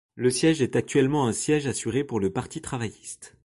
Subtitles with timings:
[0.15, 3.35] Le siège est actuellement un siège assuré pour le parti travailliste.